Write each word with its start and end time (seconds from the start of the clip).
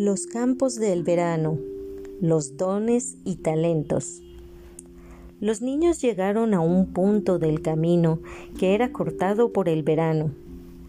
Los 0.00 0.28
campos 0.28 0.76
del 0.76 1.02
verano, 1.02 1.58
los 2.20 2.56
dones 2.56 3.16
y 3.24 3.34
talentos. 3.34 4.22
Los 5.40 5.60
niños 5.60 6.00
llegaron 6.00 6.54
a 6.54 6.60
un 6.60 6.92
punto 6.92 7.40
del 7.40 7.62
camino 7.62 8.20
que 8.60 8.76
era 8.76 8.92
cortado 8.92 9.52
por 9.52 9.68
el 9.68 9.82
verano. 9.82 10.30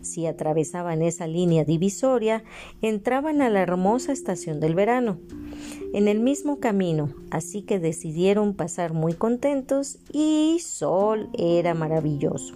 Si 0.01 0.27
atravesaban 0.27 1.01
esa 1.01 1.25
línea 1.25 1.65
divisoria, 1.65 2.43
entraban 2.83 3.41
a 3.41 3.49
la 3.49 3.61
hermosa 3.61 4.11
estación 4.11 4.59
del 4.59 4.75
verano, 4.75 5.17
en 5.91 6.07
el 6.07 6.19
mismo 6.19 6.59
camino, 6.59 7.09
así 7.31 7.63
que 7.63 7.79
decidieron 7.79 8.53
pasar 8.53 8.93
muy 8.93 9.13
contentos 9.13 9.97
y 10.11 10.59
sol 10.61 11.29
era 11.33 11.73
maravilloso. 11.73 12.53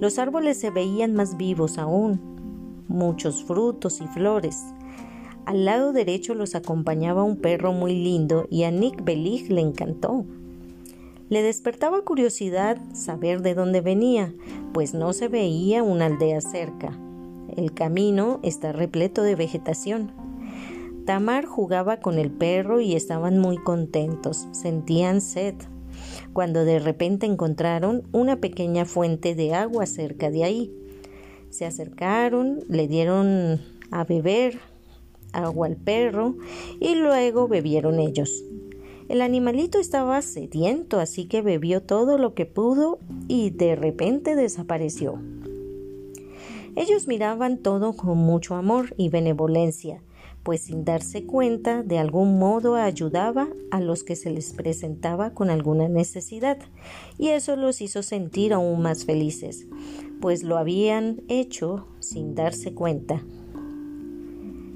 Los 0.00 0.18
árboles 0.18 0.56
se 0.56 0.70
veían 0.70 1.14
más 1.14 1.36
vivos 1.36 1.76
aún, 1.76 2.18
muchos 2.88 3.44
frutos 3.44 4.00
y 4.00 4.06
flores, 4.06 4.62
al 5.46 5.64
lado 5.64 5.92
derecho 5.92 6.34
los 6.34 6.54
acompañaba 6.54 7.22
un 7.22 7.36
perro 7.36 7.72
muy 7.72 7.94
lindo 7.94 8.46
y 8.50 8.64
a 8.64 8.70
Nick 8.70 9.04
Belig 9.04 9.50
le 9.50 9.60
encantó. 9.60 10.24
Le 11.28 11.42
despertaba 11.42 12.02
curiosidad 12.02 12.78
saber 12.94 13.42
de 13.42 13.54
dónde 13.54 13.80
venía, 13.80 14.32
pues 14.72 14.94
no 14.94 15.12
se 15.12 15.28
veía 15.28 15.82
una 15.82 16.06
aldea 16.06 16.40
cerca. 16.40 16.98
El 17.56 17.72
camino 17.72 18.40
está 18.42 18.72
repleto 18.72 19.22
de 19.22 19.34
vegetación. 19.34 20.12
Tamar 21.06 21.44
jugaba 21.44 21.98
con 21.98 22.18
el 22.18 22.30
perro 22.30 22.80
y 22.80 22.94
estaban 22.94 23.38
muy 23.38 23.58
contentos, 23.58 24.48
sentían 24.52 25.20
sed, 25.20 25.54
cuando 26.32 26.64
de 26.64 26.78
repente 26.78 27.26
encontraron 27.26 28.02
una 28.12 28.36
pequeña 28.36 28.84
fuente 28.84 29.34
de 29.34 29.54
agua 29.54 29.86
cerca 29.86 30.30
de 30.30 30.44
ahí. 30.44 30.72
Se 31.50 31.66
acercaron, 31.66 32.60
le 32.68 32.88
dieron 32.88 33.60
a 33.90 34.04
beber 34.04 34.58
agua 35.34 35.66
al 35.66 35.76
perro 35.76 36.36
y 36.80 36.94
luego 36.94 37.48
bebieron 37.48 37.98
ellos. 37.98 38.44
El 39.08 39.20
animalito 39.20 39.78
estaba 39.78 40.22
sediento, 40.22 40.98
así 40.98 41.26
que 41.26 41.42
bebió 41.42 41.82
todo 41.82 42.16
lo 42.16 42.34
que 42.34 42.46
pudo 42.46 42.98
y 43.28 43.50
de 43.50 43.76
repente 43.76 44.34
desapareció. 44.34 45.20
Ellos 46.76 47.06
miraban 47.06 47.58
todo 47.58 47.94
con 47.94 48.18
mucho 48.18 48.54
amor 48.54 48.94
y 48.96 49.10
benevolencia, 49.10 50.02
pues 50.42 50.62
sin 50.62 50.84
darse 50.84 51.24
cuenta 51.24 51.82
de 51.82 51.98
algún 51.98 52.38
modo 52.38 52.74
ayudaba 52.76 53.48
a 53.70 53.80
los 53.80 54.04
que 54.04 54.16
se 54.16 54.30
les 54.30 54.52
presentaba 54.52 55.34
con 55.34 55.50
alguna 55.50 55.88
necesidad, 55.88 56.58
y 57.18 57.28
eso 57.28 57.56
los 57.56 57.80
hizo 57.80 58.02
sentir 58.02 58.52
aún 58.52 58.82
más 58.82 59.04
felices, 59.04 59.66
pues 60.20 60.42
lo 60.42 60.56
habían 60.56 61.22
hecho 61.28 61.86
sin 62.00 62.34
darse 62.34 62.74
cuenta. 62.74 63.22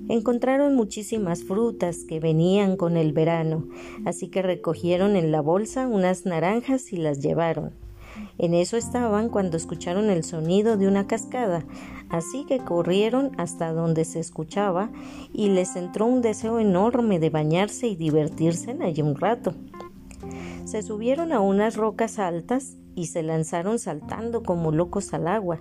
Encontraron 0.09 0.75
muchísimas 0.75 1.45
frutas 1.45 2.05
que 2.05 2.19
venían 2.19 2.79
con 2.79 2.97
el 2.97 3.13
verano, 3.13 3.69
así 4.07 4.29
que 4.29 4.41
recogieron 4.41 5.17
en 5.17 5.31
la 5.31 5.43
bolsa 5.43 5.87
unas 5.87 6.25
naranjas 6.25 6.95
y 6.95 6.97
las 6.97 7.21
llevaron. 7.21 7.73
En 8.39 8.55
eso 8.55 8.79
estaban 8.79 9.29
cuando 9.29 9.59
escucharon 9.59 10.09
el 10.09 10.25
sonido 10.25 10.79
de 10.79 10.89
una 10.89 11.07
cascada, 11.07 11.67
así 12.09 12.47
que 12.47 12.59
corrieron 12.59 13.33
hasta 13.37 13.73
donde 13.73 14.07
se 14.07 14.19
escuchaba 14.19 14.91
y 15.33 15.51
les 15.51 15.77
entró 15.77 16.07
un 16.07 16.23
deseo 16.23 16.59
enorme 16.59 17.19
de 17.19 17.29
bañarse 17.29 17.87
y 17.87 17.95
divertirse 17.95 18.71
en 18.71 18.83
allí 18.83 19.03
un 19.03 19.15
rato. 19.15 19.55
Se 20.65 20.83
subieron 20.83 21.33
a 21.33 21.41
unas 21.41 21.77
rocas 21.77 22.19
altas 22.19 22.79
y 22.95 23.07
se 23.07 23.23
lanzaron 23.23 23.79
saltando 23.79 24.43
como 24.43 24.73
locos 24.73 25.13
al 25.13 25.29
agua 25.29 25.61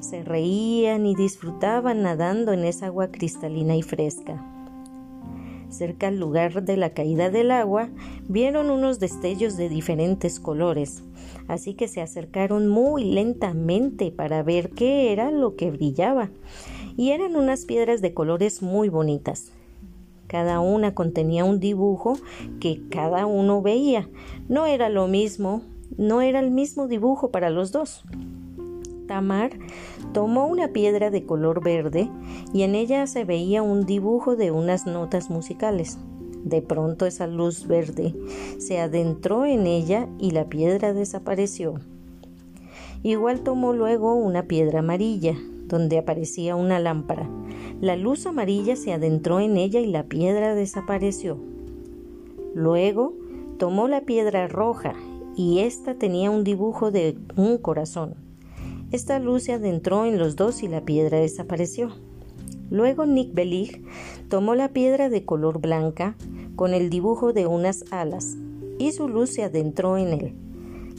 se 0.00 0.22
reían 0.22 1.06
y 1.06 1.14
disfrutaban 1.14 2.02
nadando 2.02 2.52
en 2.52 2.64
esa 2.64 2.86
agua 2.86 3.08
cristalina 3.10 3.76
y 3.76 3.82
fresca. 3.82 4.44
Cerca 5.70 6.08
al 6.08 6.18
lugar 6.18 6.62
de 6.64 6.76
la 6.76 6.90
caída 6.90 7.30
del 7.30 7.50
agua 7.50 7.90
vieron 8.28 8.70
unos 8.70 9.00
destellos 9.00 9.56
de 9.56 9.68
diferentes 9.68 10.40
colores, 10.40 11.02
así 11.46 11.74
que 11.74 11.88
se 11.88 12.00
acercaron 12.00 12.68
muy 12.68 13.04
lentamente 13.04 14.10
para 14.10 14.42
ver 14.42 14.70
qué 14.70 15.12
era 15.12 15.30
lo 15.30 15.56
que 15.56 15.70
brillaba, 15.70 16.30
y 16.96 17.10
eran 17.10 17.36
unas 17.36 17.64
piedras 17.66 18.00
de 18.00 18.14
colores 18.14 18.62
muy 18.62 18.88
bonitas. 18.88 19.52
Cada 20.26 20.60
una 20.60 20.94
contenía 20.94 21.44
un 21.44 21.58
dibujo 21.58 22.18
que 22.60 22.82
cada 22.90 23.24
uno 23.24 23.62
veía. 23.62 24.08
No 24.48 24.66
era 24.66 24.90
lo 24.90 25.08
mismo, 25.08 25.62
no 25.96 26.20
era 26.20 26.40
el 26.40 26.50
mismo 26.50 26.86
dibujo 26.86 27.30
para 27.30 27.48
los 27.48 27.72
dos. 27.72 28.04
Tamar 29.08 29.50
tomó 30.12 30.46
una 30.46 30.68
piedra 30.68 31.10
de 31.10 31.24
color 31.24 31.64
verde 31.64 32.08
y 32.52 32.62
en 32.62 32.76
ella 32.76 33.06
se 33.06 33.24
veía 33.24 33.62
un 33.62 33.86
dibujo 33.86 34.36
de 34.36 34.52
unas 34.52 34.86
notas 34.86 35.30
musicales. 35.30 35.98
De 36.44 36.62
pronto 36.62 37.06
esa 37.06 37.26
luz 37.26 37.66
verde 37.66 38.14
se 38.58 38.78
adentró 38.78 39.44
en 39.46 39.66
ella 39.66 40.08
y 40.20 40.30
la 40.30 40.44
piedra 40.44 40.92
desapareció. 40.92 41.80
Igual 43.02 43.40
tomó 43.40 43.72
luego 43.72 44.14
una 44.14 44.44
piedra 44.44 44.80
amarilla, 44.80 45.34
donde 45.66 45.98
aparecía 45.98 46.54
una 46.54 46.78
lámpara. 46.78 47.28
La 47.80 47.96
luz 47.96 48.26
amarilla 48.26 48.76
se 48.76 48.92
adentró 48.92 49.40
en 49.40 49.56
ella 49.56 49.80
y 49.80 49.86
la 49.86 50.04
piedra 50.04 50.54
desapareció. 50.54 51.38
Luego 52.54 53.14
tomó 53.58 53.88
la 53.88 54.02
piedra 54.02 54.48
roja 54.48 54.94
y 55.34 55.60
ésta 55.60 55.94
tenía 55.94 56.30
un 56.30 56.44
dibujo 56.44 56.90
de 56.90 57.16
un 57.36 57.56
corazón. 57.56 58.27
Esta 58.90 59.18
luz 59.18 59.42
se 59.42 59.52
adentró 59.52 60.06
en 60.06 60.18
los 60.18 60.34
dos 60.34 60.62
y 60.62 60.68
la 60.68 60.82
piedra 60.82 61.18
desapareció. 61.18 61.90
Luego 62.70 63.04
Nick 63.04 63.34
Belig 63.34 63.84
tomó 64.30 64.54
la 64.54 64.72
piedra 64.72 65.10
de 65.10 65.26
color 65.26 65.60
blanca 65.60 66.16
con 66.56 66.72
el 66.72 66.88
dibujo 66.88 67.34
de 67.34 67.46
unas 67.46 67.84
alas 67.90 68.36
y 68.78 68.92
su 68.92 69.06
luz 69.06 69.30
se 69.30 69.42
adentró 69.42 69.98
en 69.98 70.08
él. 70.08 70.34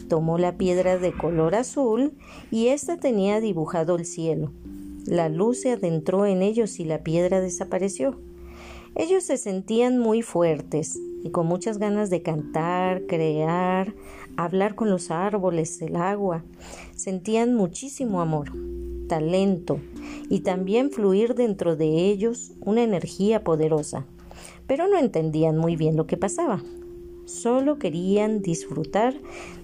Tomó 0.07 0.37
la 0.37 0.55
piedra 0.55 0.99
de 0.99 1.11
color 1.13 1.55
azul 1.55 2.13
y 2.51 2.67
ésta 2.67 2.97
tenía 2.97 3.41
dibujado 3.41 3.95
el 3.95 4.05
cielo. 4.05 4.51
La 5.05 5.27
luz 5.27 5.61
se 5.61 5.71
adentró 5.71 6.27
en 6.27 6.43
ellos 6.43 6.79
y 6.79 6.85
la 6.85 7.03
piedra 7.03 7.41
desapareció. 7.41 8.19
Ellos 8.95 9.23
se 9.23 9.37
sentían 9.37 9.97
muy 9.97 10.21
fuertes 10.21 10.99
y 11.23 11.31
con 11.31 11.47
muchas 11.47 11.77
ganas 11.77 12.09
de 12.09 12.21
cantar, 12.21 13.05
crear, 13.07 13.93
hablar 14.37 14.75
con 14.75 14.89
los 14.89 15.11
árboles, 15.11 15.81
el 15.81 15.95
agua. 15.95 16.43
Sentían 16.95 17.55
muchísimo 17.55 18.21
amor, 18.21 18.51
talento 19.07 19.79
y 20.29 20.41
también 20.41 20.91
fluir 20.91 21.35
dentro 21.35 21.75
de 21.75 22.09
ellos 22.09 22.53
una 22.61 22.83
energía 22.83 23.43
poderosa. 23.43 24.05
Pero 24.67 24.87
no 24.87 24.97
entendían 24.97 25.57
muy 25.57 25.75
bien 25.75 25.97
lo 25.97 26.07
que 26.07 26.17
pasaba. 26.17 26.63
Solo 27.25 27.77
querían 27.77 28.41
disfrutar 28.41 29.13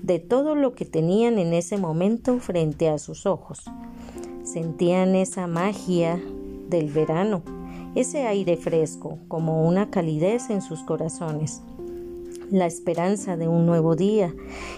de 0.03 0.19
todo 0.19 0.55
lo 0.55 0.75
que 0.75 0.85
tenían 0.85 1.39
en 1.39 1.53
ese 1.53 1.77
momento 1.77 2.39
frente 2.39 2.89
a 2.89 2.99
sus 2.99 3.25
ojos. 3.25 3.63
Sentían 4.43 5.15
esa 5.15 5.47
magia 5.47 6.21
del 6.69 6.91
verano, 6.91 7.41
ese 7.95 8.27
aire 8.27 8.57
fresco, 8.57 9.19
como 9.27 9.67
una 9.67 9.89
calidez 9.89 10.49
en 10.49 10.61
sus 10.61 10.83
corazones 10.83 11.61
la 12.51 12.65
esperanza 12.65 13.37
de 13.37 13.47
un 13.47 13.65
nuevo 13.65 13.95
día 13.95 14.33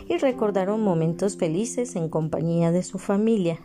y 0.07 0.17
recordaron 0.17 0.81
momentos 0.83 1.37
felices 1.37 1.95
en 1.95 2.09
compañía 2.09 2.71
de 2.71 2.83
su 2.83 2.97
familia 2.97 3.59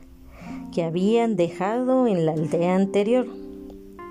que 0.73 0.83
habían 0.83 1.37
dejado 1.37 2.07
en 2.07 2.27
la 2.27 2.33
aldea 2.33 2.75
anterior. 2.75 3.27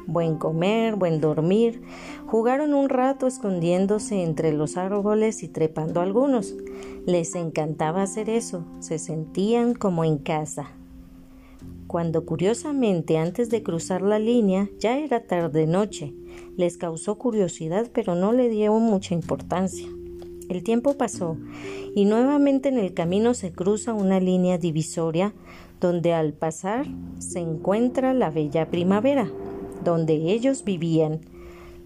Buen 0.07 0.37
comer, 0.37 0.95
buen 0.95 1.21
dormir, 1.21 1.81
jugaron 2.27 2.73
un 2.73 2.89
rato 2.89 3.27
escondiéndose 3.27 4.23
entre 4.23 4.51
los 4.51 4.77
árboles 4.77 5.43
y 5.43 5.47
trepando 5.47 6.01
algunos. 6.01 6.55
Les 7.05 7.35
encantaba 7.35 8.03
hacer 8.03 8.29
eso, 8.29 8.65
se 8.79 8.99
sentían 8.99 9.73
como 9.73 10.03
en 10.03 10.17
casa. 10.17 10.71
Cuando 11.91 12.23
curiosamente 12.23 13.17
antes 13.17 13.49
de 13.49 13.63
cruzar 13.63 14.01
la 14.01 14.17
línea 14.17 14.69
ya 14.79 14.97
era 14.97 15.27
tarde 15.27 15.67
noche, 15.67 16.13
les 16.55 16.77
causó 16.77 17.17
curiosidad 17.17 17.91
pero 17.93 18.15
no 18.15 18.31
le 18.31 18.47
dio 18.47 18.71
mucha 18.79 19.13
importancia. 19.13 19.89
El 20.47 20.63
tiempo 20.63 20.93
pasó 20.93 21.35
y 21.93 22.05
nuevamente 22.05 22.69
en 22.69 22.77
el 22.77 22.93
camino 22.93 23.33
se 23.33 23.51
cruza 23.51 23.93
una 23.93 24.21
línea 24.21 24.57
divisoria 24.57 25.33
donde 25.81 26.13
al 26.13 26.31
pasar 26.31 26.85
se 27.19 27.39
encuentra 27.39 28.13
la 28.13 28.29
bella 28.29 28.69
primavera, 28.69 29.29
donde 29.83 30.13
ellos 30.31 30.63
vivían. 30.63 31.19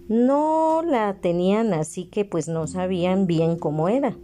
No 0.06 0.82
la 0.86 1.14
tenían 1.14 1.74
así 1.74 2.04
que 2.04 2.24
pues 2.24 2.46
no 2.46 2.68
sabían 2.68 3.26
bien 3.26 3.58
cómo 3.58 3.88
era. 3.88 4.16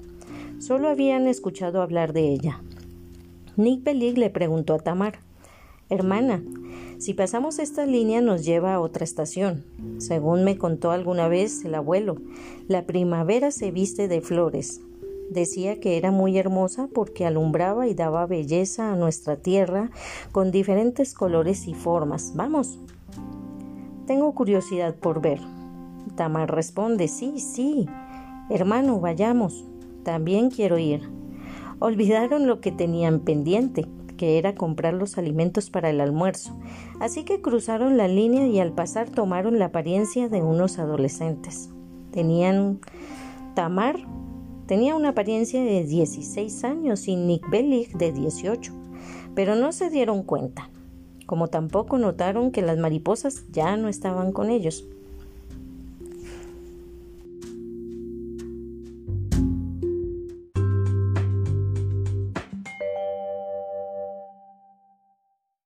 Solo 0.60 0.88
habían 0.88 1.26
escuchado 1.26 1.82
hablar 1.82 2.12
de 2.12 2.28
ella. 2.28 2.62
Nick 3.56 3.82
Belig 3.82 4.16
le 4.16 4.30
preguntó 4.30 4.74
a 4.74 4.78
Tamar 4.78 5.31
Hermana, 5.92 6.42
si 6.96 7.12
pasamos 7.12 7.58
esta 7.58 7.84
línea 7.84 8.22
nos 8.22 8.46
lleva 8.46 8.72
a 8.72 8.80
otra 8.80 9.04
estación. 9.04 9.62
Según 9.98 10.42
me 10.42 10.56
contó 10.56 10.90
alguna 10.90 11.28
vez 11.28 11.66
el 11.66 11.74
abuelo, 11.74 12.16
la 12.66 12.86
primavera 12.86 13.50
se 13.50 13.70
viste 13.70 14.08
de 14.08 14.22
flores. 14.22 14.80
Decía 15.28 15.80
que 15.80 15.98
era 15.98 16.10
muy 16.10 16.38
hermosa 16.38 16.88
porque 16.94 17.26
alumbraba 17.26 17.88
y 17.88 17.94
daba 17.94 18.24
belleza 18.24 18.90
a 18.90 18.96
nuestra 18.96 19.36
tierra 19.36 19.90
con 20.32 20.50
diferentes 20.50 21.12
colores 21.12 21.68
y 21.68 21.74
formas. 21.74 22.32
Vamos. 22.36 22.78
Tengo 24.06 24.34
curiosidad 24.34 24.94
por 24.94 25.20
ver. 25.20 25.40
Tamar 26.16 26.54
responde, 26.54 27.06
sí, 27.06 27.38
sí. 27.38 27.84
Hermano, 28.48 28.98
vayamos. 28.98 29.66
También 30.04 30.48
quiero 30.48 30.78
ir. 30.78 31.02
Olvidaron 31.80 32.46
lo 32.46 32.62
que 32.62 32.72
tenían 32.72 33.20
pendiente, 33.20 33.86
que 34.22 34.38
era 34.38 34.54
comprar 34.54 34.94
los 34.94 35.18
alimentos 35.18 35.68
para 35.68 35.90
el 35.90 36.00
almuerzo, 36.00 36.56
así 37.00 37.24
que 37.24 37.40
cruzaron 37.40 37.96
la 37.96 38.06
línea 38.06 38.46
y 38.46 38.60
al 38.60 38.72
pasar 38.72 39.10
tomaron 39.10 39.58
la 39.58 39.64
apariencia 39.64 40.28
de 40.28 40.40
unos 40.42 40.78
adolescentes. 40.78 41.70
Tenían 42.12 42.78
Tamar 43.56 43.96
tenía 44.68 44.94
una 44.94 45.08
apariencia 45.08 45.60
de 45.64 45.82
16 45.82 46.62
años 46.62 47.08
y 47.08 47.16
Nick 47.16 47.50
Bellic 47.50 47.96
de 47.96 48.12
18, 48.12 48.72
pero 49.34 49.56
no 49.56 49.72
se 49.72 49.90
dieron 49.90 50.22
cuenta, 50.22 50.70
como 51.26 51.48
tampoco 51.48 51.98
notaron 51.98 52.52
que 52.52 52.62
las 52.62 52.78
mariposas 52.78 53.46
ya 53.50 53.76
no 53.76 53.88
estaban 53.88 54.30
con 54.30 54.50
ellos. 54.50 54.86